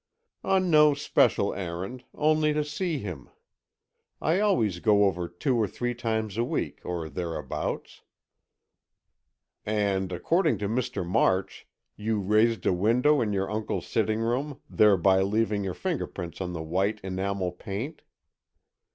"On 0.43 0.71
no 0.71 0.93
especial 0.93 1.53
errand; 1.53 2.05
only 2.15 2.53
to 2.53 2.63
see 2.63 2.97
him. 2.97 3.29
I 4.19 4.39
always 4.39 4.79
go 4.79 5.03
over 5.03 5.27
two 5.27 5.55
or 5.55 5.67
three 5.67 5.93
times 5.93 6.39
a 6.39 6.43
week, 6.43 6.79
or 6.83 7.07
thereabouts." 7.07 8.01
"And, 9.63 10.11
according 10.11 10.57
to 10.57 10.67
Mr. 10.67 11.07
March, 11.07 11.67
you 11.95 12.19
raised 12.19 12.65
a 12.65 12.73
window 12.73 13.21
in 13.21 13.31
your 13.31 13.51
uncle's 13.51 13.85
sitting 13.85 14.21
room, 14.21 14.59
thereby 14.67 15.21
leaving 15.21 15.63
your 15.63 15.75
fingerprints 15.75 16.41
on 16.41 16.53
the 16.53 16.63
white 16.63 16.99
enamel 17.03 17.51
paint?" 17.51 18.01